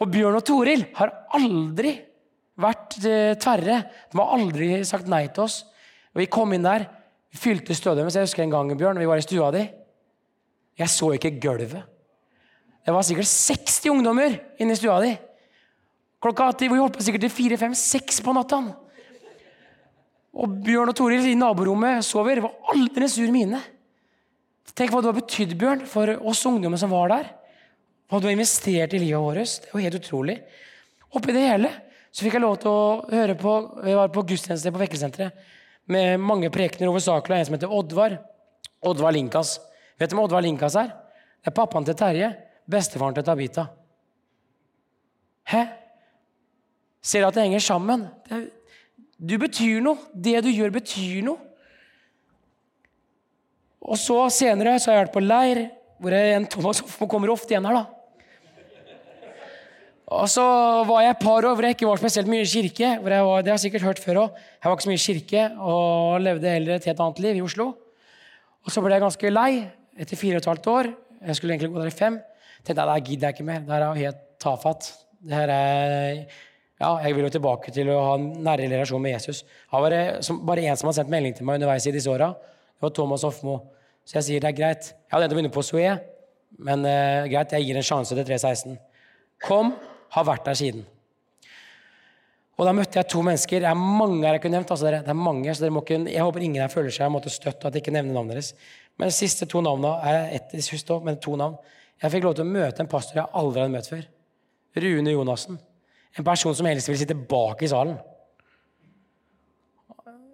[0.00, 1.92] Og Bjørn og Toril har aldri
[2.60, 3.78] vært eh, tverre.
[4.12, 5.62] De har aldri sagt nei til oss.
[6.12, 6.86] Og Vi kom inn der,
[7.32, 8.16] vi fylte deres.
[8.16, 9.64] Jeg husker en gang Bjørn, vi var i stua di.
[10.78, 11.82] Jeg så ikke gulvet.
[12.82, 15.12] Det var sikkert 60 ungdommer inne i stua di.
[16.22, 18.60] Klokka vi holdt på sikkert til fire, fem, seks på natta.
[20.32, 22.38] Og Bjørn og Toril i naborommet sover.
[22.38, 23.60] Det var aldri sur mine.
[24.72, 27.32] Tenk hva du har betydd, Bjørn, for oss ungdommer som var der.
[28.08, 29.58] Hva du har investert i livet vårt.
[29.64, 30.38] Det var helt utrolig.
[31.12, 31.72] Oppi det hele
[32.12, 33.52] så fikk jeg lov til å høre på
[33.86, 35.50] Vi var på gudstjeneste på Vekkelsenteret
[35.92, 38.18] med mange prekener, over av en som heter Oddvar.
[38.82, 39.58] Oddvar Linkas.
[39.98, 40.92] Vet du hvem Oddvar Linkas er?
[41.42, 42.28] Det er pappaen til Terje.
[42.70, 43.66] Bestefaren til Tabita.
[45.50, 45.64] Hæ?
[47.02, 48.06] Ser du at det henger sammen?
[48.28, 48.44] Det,
[49.18, 49.98] du betyr noe.
[50.14, 51.40] Det du gjør, betyr noe.
[53.82, 55.64] Og så senere så har jeg vært på leir,
[55.98, 57.80] hvor en Thomas Hoffmo kommer ofte igjen her.
[57.80, 58.01] da.
[60.12, 60.42] Og så
[60.88, 62.98] var jeg et par år hvor jeg ikke var spesielt mye i kirke.
[63.00, 64.34] hvor jeg var, Det har jeg sikkert hørt før også.
[64.62, 67.44] Jeg var ikke så mye i kirke og levde heller et helt annet liv i
[67.46, 67.66] Oslo.
[68.64, 69.52] Og så ble jeg ganske lei
[69.98, 70.90] etter fire og et halvt år.
[71.26, 72.20] Jeg skulle egentlig gå der i fem.
[72.64, 73.60] tenkte jeg, det gidder jeg ikke mer.
[73.60, 74.92] Det her er helt tafatt.
[75.22, 76.24] Det her er,
[76.80, 79.42] ja, Jeg vil jo tilbake til å ha en nære relasjon med Jesus.
[79.42, 79.90] Det var
[80.44, 82.32] bare én som har sendt melding til meg underveis i disse åra.
[82.34, 83.60] Det var Thomas Hofmo.
[84.04, 84.90] Så jeg sier det er greit.
[84.90, 85.94] Jeg hadde endt å på Soé,
[86.58, 88.78] men uh, greit, jeg gir en sjanse til 316.
[89.46, 89.76] Kom,
[90.12, 90.84] har vært der siden.
[92.60, 93.62] Og da møtte jeg to mennesker.
[93.64, 94.70] Det er mange her jeg kunne nevnt.
[94.74, 97.32] Altså det er mange, så dere må ikke, Jeg håper ingen her føler seg måtte
[97.32, 98.52] støtt at jeg ikke nevner navnet deres.
[99.00, 101.56] Men de siste to navnene er ett også, men to navn.
[102.02, 104.04] Jeg fikk lov til å møte en pastor jeg aldri hadde møtt før.
[104.84, 105.58] Rune Jonassen.
[106.18, 107.96] En person som helst ville sitte bak i salen.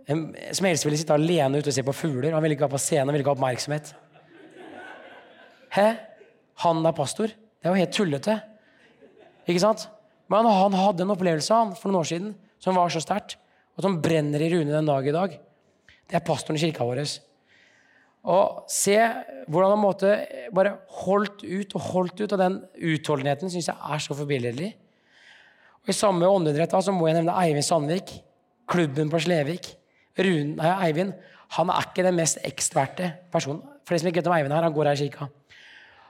[0.09, 0.23] En,
[0.57, 2.33] som helst ville sitte alene ute og se på fugler.
[2.35, 3.93] Han ville ikke ha på scenen, han ville ikke ha oppmerksomhet.
[5.77, 5.89] Hæ?
[6.65, 7.31] Han er pastor?
[7.31, 8.39] Det er jo helt tullete.
[9.49, 9.87] Ikke sant?
[10.29, 13.39] Men han hadde en opplevelse han, for noen år siden som var så sterkt,
[13.79, 15.39] og som brenner i Rune den dag i dag.
[16.09, 17.01] Det er pastoren i kirka vår.
[18.29, 18.97] Og se
[19.49, 20.13] hvordan han måte
[20.55, 24.73] bare holdt ut og holdt ut, og den utholdenheten syns jeg er så forbilledlig.
[25.85, 28.13] Og I samme åndedrett så må jeg nevne Eivind Sandvik,
[28.69, 29.71] klubben på Slevik.
[30.19, 31.15] Rune, nei, Eivind
[31.57, 33.63] han er ikke den mest ekstroverte personen.
[33.87, 35.31] For de som ikke vet om Eivind her, han går her i kirka.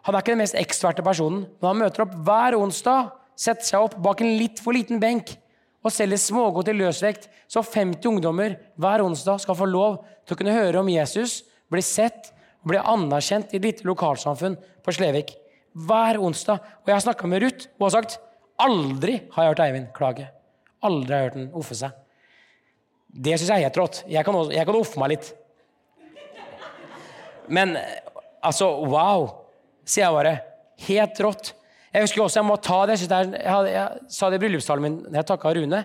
[0.09, 3.87] Han er ikke den mest ekstroverte personen, men han møter opp hver onsdag setter seg
[3.87, 5.37] opp bak en litt for liten benk
[5.85, 10.41] og selger smågodt til løsvekt, så 50 ungdommer hver onsdag skal få lov til å
[10.41, 12.33] kunne høre om Jesus, bli sett
[12.65, 15.37] og bli anerkjent i et lite lokalsamfunn på Slevik.
[15.79, 16.59] Hver onsdag.
[16.83, 18.19] Og jeg har snakka med Ruth, og har sagt
[18.59, 20.27] aldri har jeg hørt Eivind klage.
[20.85, 21.95] Aldri har jeg hørt den offe seg.
[23.09, 24.03] Det syns jeg er helt rått.
[24.11, 25.31] Jeg kan, også, jeg kan offe meg litt.
[27.49, 27.77] Men
[28.45, 29.31] altså, wow,
[29.87, 30.35] sier jeg bare.
[30.89, 31.53] Helt rått.
[31.93, 34.85] Jeg husker også, jeg må ta det, jeg, er, jeg, jeg sa det i bryllupstalen
[34.85, 35.81] min da jeg takka Rune.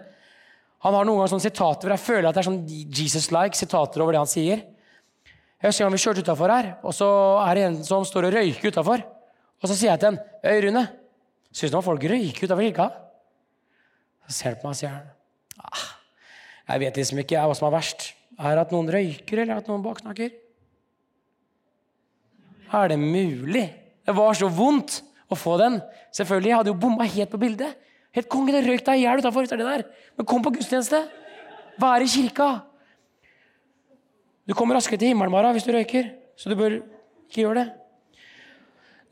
[0.83, 4.03] Han har noen ganger sånne sitater hvor jeg føler at det er sånn Jesus-like sitater
[4.03, 4.65] over det han sier.
[5.63, 7.07] Jeg husker en vi kjørte utafor her, og så
[7.45, 9.05] er det en som står og røyker utafor.
[9.63, 10.81] Og så sier jeg til ham, Øy, Rune,
[11.55, 12.89] syns du om folk røyker utafor kirka?
[14.27, 14.99] Så ser han på meg og sier
[15.63, 15.85] ah,
[16.67, 18.09] jeg vet liksom ikke hva som er verst.
[18.35, 20.35] Er det at noen røyker, eller at noen baksnakker?
[22.73, 23.65] Er det mulig?
[24.03, 24.99] Det var så vondt
[25.33, 25.79] å få den.
[26.15, 27.75] Selvfølgelig, Jeg hadde jo bomma helt på bildet.
[28.13, 29.47] Helt kongen, det røyk deg i hjel utafor.
[30.17, 31.01] Men kom på gudstjeneste.
[31.81, 32.49] Vær i kirka.
[34.45, 36.81] Du kommer raskere til himmelen Mara, hvis du røyker, så du bør
[37.29, 37.67] ikke gjøre det.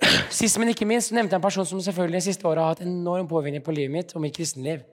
[0.38, 2.84] Sist, men ikke minst nevnte jeg en person som selvfølgelig de siste åra har hatt
[2.84, 4.84] enorm påvirkning på livet mitt og mitt kristenliv.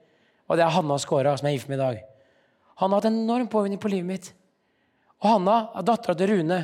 [0.48, 2.00] Og det er Hanna Skåra, som jeg er gift med i dag.
[2.78, 4.30] Han har hatt enorm påvirkning på livet mitt.
[5.18, 6.60] Og Hanna er dattera til Rune.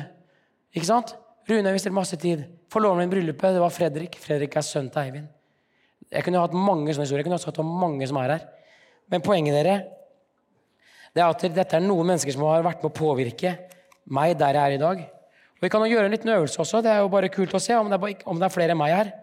[0.73, 1.13] Ikke sant?
[1.45, 2.45] Rune har investert masse tid.
[2.73, 4.17] Forloveren min i bryllupet det var Fredrik.
[4.21, 5.27] Fredrik er sønnen til Eivind.
[6.09, 7.21] Jeg kunne hatt mange sånne historier.
[7.21, 8.47] Jeg kunne hatt mange som er her.
[9.13, 9.75] Men poenget dere,
[11.13, 13.53] det er at dette er noen mennesker som har vært med å påvirke
[14.05, 15.05] meg der jeg er i dag.
[15.55, 16.81] Og Vi kan jo gjøre en liten øvelse også.
[16.81, 18.81] Det er jo bare kult å se om det er, om det er flere enn
[18.81, 19.13] meg her.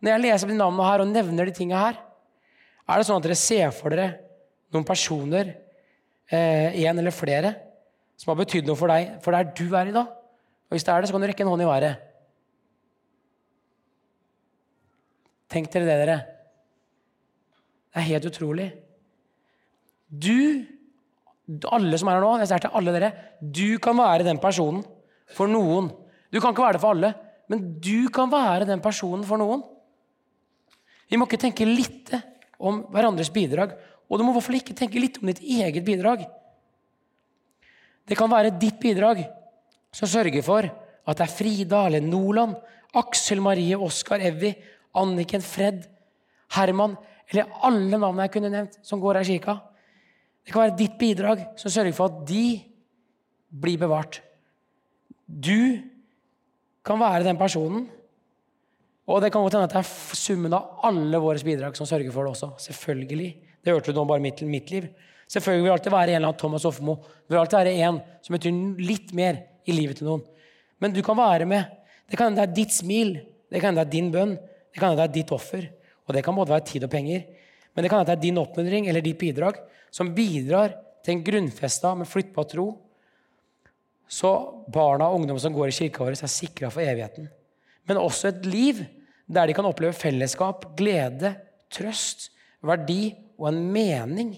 [0.00, 2.00] Når jeg leser de navnene her og nevner de tingene her,
[2.86, 4.10] er det sånn at dere ser for dere
[4.74, 5.54] noen personer,
[6.26, 7.52] én eh, eller flere,
[8.18, 10.10] som har betydd noe for deg, for der du er i dag?
[10.66, 12.00] Og Hvis det er det, så kan du rekke en hånd i været.
[15.52, 16.16] Tenk dere det, dere.
[17.94, 18.66] Det er helt utrolig.
[20.10, 20.66] Du,
[21.70, 24.82] alle som er her nå, jeg sier til alle dere, du kan være den personen
[25.36, 25.92] for noen.
[26.34, 27.12] Du kan ikke være det for alle,
[27.48, 29.62] men du kan være den personen for noen.
[31.06, 32.10] Vi må ikke tenke litt
[32.58, 33.76] om hverandres bidrag,
[34.10, 36.26] og du må i hvert fall ikke tenke litt om ditt eget bidrag.
[38.06, 39.22] Det kan være ditt bidrag
[39.96, 42.56] som sørger for at det er Frida eller Nordland,
[42.96, 44.52] Aksel Marie, Oskar, Evy,
[44.96, 45.84] Anniken, Fred,
[46.56, 46.96] Herman
[47.30, 49.56] eller alle navnene jeg kunne nevnt, som går her i kirka.
[50.46, 52.44] Det kan være ditt bidrag som sørger for at de
[53.50, 54.20] blir bevart.
[55.26, 55.82] Du
[56.86, 57.88] kan være den personen.
[59.06, 62.14] Og det kan godt hende at det er summen av alle våre bidrag som sørger
[62.14, 62.52] for det også.
[62.68, 63.28] Selvfølgelig.
[63.62, 64.88] Det hørte du nå bare mitt, mitt liv.
[65.30, 66.96] Selvfølgelig vil det alltid være en eller annen Thomas Offemo.
[67.02, 70.24] Det vil alltid være en som betyr litt mer i livet til noen.
[70.82, 71.66] Men du kan være med.
[72.06, 73.16] Det kan hende det er ditt smil,
[73.50, 75.68] det kan hende det er din bønn, det kan hende det er ditt offer.
[76.06, 77.24] Og det kan både være tid og penger.
[77.74, 79.58] Men det kan hende det er din oppmuntring eller ditt bidrag
[79.90, 82.70] som bidrar til en grunnfesta med flyttbar tro
[84.08, 84.30] så
[84.70, 87.28] barna og ungdom som går i kirka vår, er sikra for evigheten.
[87.86, 88.84] Men også et liv
[89.26, 91.34] der de kan oppleve fellesskap, glede,
[91.74, 92.30] trøst,
[92.62, 94.36] verdi og en mening.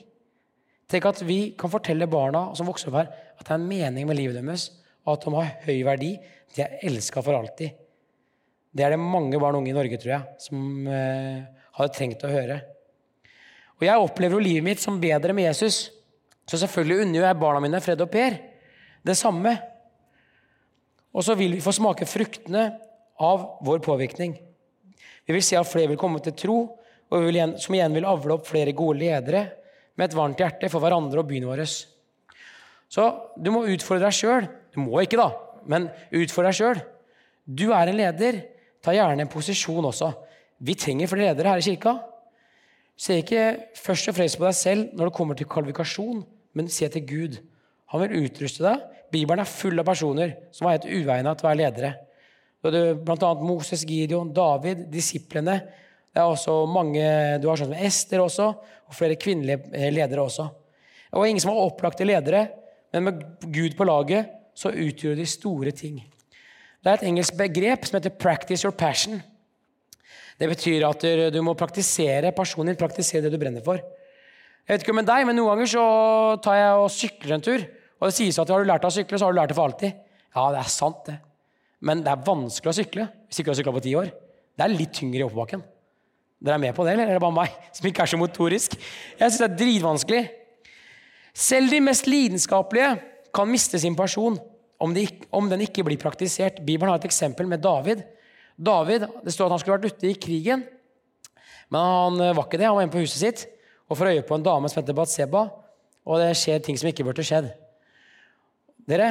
[0.88, 4.08] Tenk at vi kan fortelle barna som vokser opp her, at det er en mening
[4.08, 4.70] med livet deres,
[5.08, 6.10] og at de har høy verdi.
[6.54, 7.72] De er elska for alltid.
[8.68, 11.46] Det er det mange barn og unge i Norge, tror jeg, som eh,
[11.78, 12.58] hadde trengt å høre.
[13.78, 15.88] Og Jeg opplever jo livet mitt som bedre med Jesus.
[16.48, 18.36] Så selvfølgelig unner jeg barna mine Fred og Per
[19.08, 19.54] det samme.
[21.14, 22.68] Og så vil vi få smake fruktene
[23.24, 24.36] av vår påvirkning.
[25.24, 26.58] Vi vil se at flere vil komme til tro,
[27.08, 29.46] og igjen, som igjen vil avle opp flere gode ledere
[29.96, 31.64] med et varmt hjerte for hverandre og byen vår.
[32.88, 33.04] Så
[33.36, 34.48] du må utfordre deg sjøl.
[34.78, 35.32] Du må ikke, da,
[35.66, 36.80] men utfordre deg sjøl.
[37.42, 38.44] Du er en leder.
[38.84, 40.12] Ta gjerne en posisjon også.
[40.62, 41.96] Vi trenger flere ledere her i kirka.
[42.98, 43.42] Se ikke
[43.78, 46.22] først og fremst på deg selv når det kommer til kvalifikasjon,
[46.54, 47.40] men se til Gud.
[47.90, 48.86] Han vil utruste deg.
[49.10, 51.92] Bibelen er full av personer som var helt uegna til å være ledere.
[52.62, 55.58] Blant annet Moses, Gideon, David, disiplene.
[56.14, 57.02] Det er også mange,
[57.42, 58.48] Du har sånn som Ester også,
[58.86, 60.48] og flere kvinnelige ledere også.
[61.08, 62.46] Det var ingen som var opplagte ledere,
[62.92, 66.00] men med Gud på laget så utgjorde de store ting.
[66.82, 69.22] Det er et engelsk begrep som heter 'practice your passion'.
[70.38, 73.74] Det betyr at du må praktisere personen din, praktisere det du brenner for.
[73.74, 75.84] Jeg vet ikke om deg, men Noen ganger så
[76.42, 77.64] tar jeg og sykler en tur.
[77.98, 79.56] Og det sies at har du lært deg å sykle, så har du lært det
[79.56, 79.92] for alltid.
[80.36, 81.18] Ja, det er sant, det.
[81.80, 84.10] Men det er vanskelig å sykle hvis ikke du har sykla på ti år.
[84.58, 85.62] Det er litt tyngre i oppbakken
[86.38, 88.76] Dere er med på det, eller er det bare meg som ikke er så motorisk?
[89.18, 90.20] Jeg syns det er dritvanskelig.
[91.34, 92.92] Selv de mest lidenskapelige
[93.34, 94.38] kan miste sin person
[94.78, 96.62] om, de, om, den ikke blir praktisert.
[96.64, 98.04] Bibelen har et eksempel med David.
[98.56, 100.64] David, Det står at han skulle vært ute i krigen,
[101.68, 102.66] men han var ikke det.
[102.66, 103.46] Han var inne på huset sitt
[103.88, 105.46] og får øye på en dame som heter Batseba,
[106.08, 107.50] og det skjer ting som ikke burde skjedd.
[108.88, 109.08] Dere,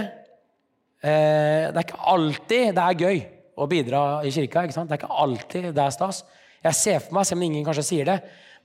[1.01, 3.21] eh, det er ikke alltid det er gøy
[3.57, 4.63] å bidra i kirka.
[4.63, 4.89] ikke sant?
[4.89, 6.23] Det er ikke alltid det er stas.
[6.63, 8.17] Jeg ser for meg, selv om ingen kanskje sier det,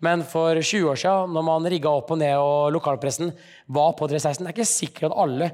[0.03, 3.31] men for 20 år siden, når man rigga opp og ned og lokalpressen
[3.69, 5.51] var på 316, det er ikke sikkert at alle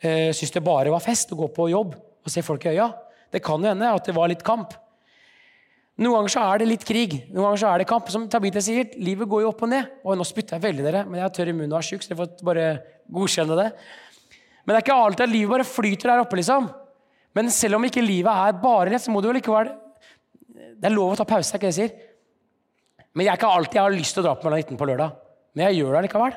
[0.00, 2.90] eh, syntes det bare var fest å gå på jobb og se folk i øya.
[3.32, 4.74] Det kan jo hende at det var litt kamp.
[5.98, 7.14] Noen ganger så er det litt krig.
[7.32, 8.10] Noen ganger så er det kamp.
[8.14, 9.96] Som Tabita sier, livet går jo opp og ned.
[10.06, 12.04] Og nå spytter jeg veldig, dere, men jeg har tørr i munnen og er sjuk,
[12.04, 12.66] så dere får bare
[13.18, 13.66] godkjenne det.
[14.62, 16.68] Men det er ikke alltid at livet bare flyter der oppe, liksom.
[17.34, 19.68] Men selv om ikke livet er bare lett, så må du jo likevel
[20.78, 22.04] Det er lov å ta pause, er ikke det jeg sier?
[23.14, 24.88] Men jeg er ikke alltid jeg har lyst til å dra på Mellom 19 på
[24.88, 25.16] lørdag.
[25.56, 26.36] Men jeg gjør det likevel.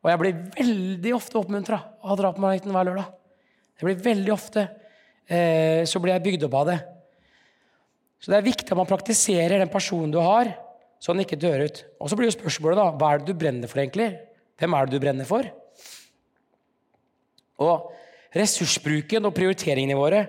[0.00, 3.12] Og jeg blir veldig ofte oppmuntra av å dra på Mølla 19 hver lørdag.
[3.76, 4.64] Det blir veldig ofte
[5.28, 6.78] eh, så blir jeg bygd opp av det.
[8.20, 10.52] Så det er viktig at man praktiserer den personen du har,
[11.00, 11.82] så den ikke dør ut.
[12.00, 14.10] Og så blir jo spørsmålet da, hva er det du brenner for egentlig?
[14.60, 15.48] Hvem er det du brenner for?
[17.60, 17.90] Og
[18.36, 20.24] ressursbruken og prioriteringene våre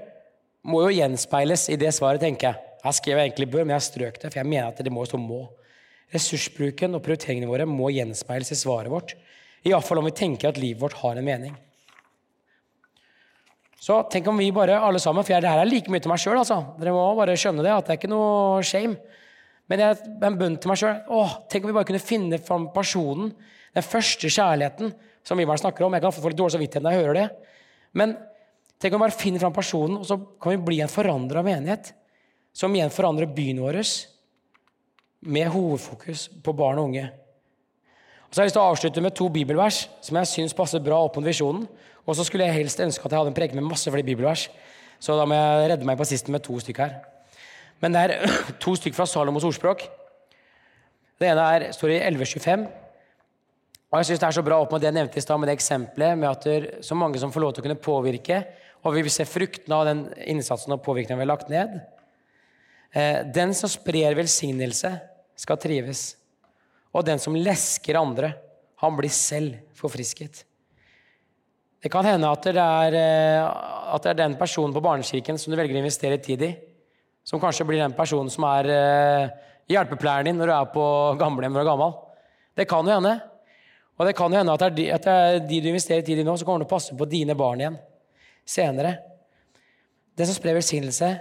[0.68, 2.68] må jo gjenspeiles i det svaret, tenker jeg.
[2.82, 5.04] Her skrev jeg egentlig bør, men jeg strøk det, for jeg mener at det må
[5.06, 5.44] stå må.
[6.12, 9.14] Ressursbruken og prioriteringene våre må gjenspeiles i svaret vårt.
[9.68, 11.54] Iallfall om vi tenker at livet vårt har en mening.
[13.82, 16.22] Så tenk om vi bare alle sammen For det her er like mye til meg
[16.22, 16.38] sjøl.
[16.38, 16.60] Altså.
[16.78, 18.98] Dere må bare skjønne det, at det er ikke noe shame.
[19.72, 21.00] Men jeg, en bønn til meg sjøl
[21.50, 23.32] Tenk om vi bare kunne finne fram personen,
[23.72, 24.92] den første kjærligheten,
[25.24, 25.96] som Bibelen snakker om.
[25.96, 27.28] Jeg kan få litt dårlig samvittighet når jeg hører det.
[27.98, 28.16] Men
[28.82, 31.94] tenk om vi bare finner fram personen, og så kan vi bli en forandra menighet.
[32.54, 33.80] Som igjen forandrer byen vår
[35.32, 37.06] med hovedfokus på barn og unge.
[38.32, 40.80] Og så har jeg lyst til å avslutte med to bibelvers som jeg syns passer
[40.80, 41.66] bra opp mot visjonen.
[42.08, 44.46] Og så skulle jeg helst ønske at jeg hadde en preke med masse flere bibelvers.
[45.04, 46.94] Så da må jeg redde meg på sisten med to stykker her.
[47.84, 49.84] Men det er to stykker fra Salomos ordspråk.
[51.20, 52.64] Det ene er, står i 1125.
[53.92, 55.52] Og jeg synes Det er så bra opp med det jeg nevnte i stad, med
[55.52, 58.40] det eksempelet med at det er så mange som får lov til å kunne påvirke,
[58.88, 61.76] og vi vil se fruktene av den innsatsen og påvirkningen vi har lagt ned.
[62.96, 64.96] Eh, den som sprer velsignelse,
[65.36, 66.21] skal trives.
[66.92, 68.34] Og den som lesker andre,
[68.82, 70.44] han blir selv forfrisket.
[71.82, 73.46] Det kan hende at det er, eh,
[73.96, 76.52] at det er den personen på barnekirken som du velger å investere tid i,
[77.26, 79.32] som kanskje blir den personen som er eh,
[79.72, 80.86] hjelpepleieren din når du er på
[81.22, 81.96] gamlehjem du er gammel.
[82.58, 83.16] Det kan jo hende.
[83.98, 86.22] Og det kan jo hende at det, er de, det er de du investerer tid
[86.22, 87.80] i nå, som kommer til å passe på dine barn igjen
[88.46, 88.96] senere.
[90.18, 91.14] Det som sprer velsignelse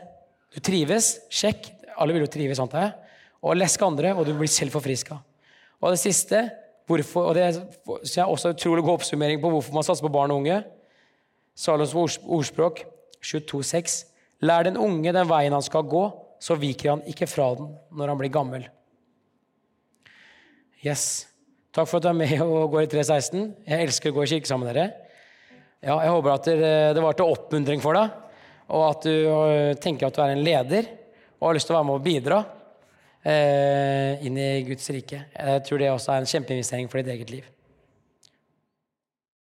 [0.50, 1.20] Du trives.
[1.30, 1.68] Sjekk.
[2.00, 3.18] Alle vil jo trives, antar jeg.
[3.46, 5.20] Og lesk andre, og du blir selv forfriska.
[5.80, 6.48] Og det siste
[6.90, 7.42] Hvorfor, og Det
[8.18, 10.56] er også en utrolig god oppsummering på hvorfor man satser på barn og unge.
[11.54, 12.82] Salons ordspråk
[13.22, 14.04] 22,6.
[14.42, 16.02] Lær den unge den veien han skal gå,
[16.42, 18.66] så viker han ikke fra den når han blir gammel.
[20.82, 21.28] Yes.
[21.70, 23.44] Takk for at du er med og går i 316.
[23.68, 24.90] Jeg elsker å gå i kirke sammen med dere.
[25.84, 26.48] Ja, jeg håper at
[26.96, 28.16] det var til oppmuntring for deg,
[28.74, 30.90] og at du øh, tenker at du er en leder
[31.38, 32.40] og har lyst til å være med og bidra
[33.24, 35.24] inn i Guds rike.
[35.36, 37.48] Jeg tror det også er en kjempeinvestering for ditt eget liv.